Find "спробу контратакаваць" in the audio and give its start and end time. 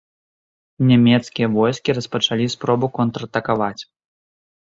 2.55-3.81